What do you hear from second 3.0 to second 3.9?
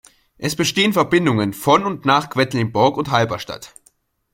Halberstadt.